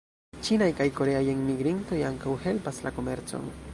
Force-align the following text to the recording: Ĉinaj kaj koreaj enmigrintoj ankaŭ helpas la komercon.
Ĉinaj 0.45 0.69
kaj 0.79 0.87
koreaj 0.99 1.21
enmigrintoj 1.33 2.01
ankaŭ 2.11 2.33
helpas 2.47 2.81
la 2.87 2.95
komercon. 2.97 3.51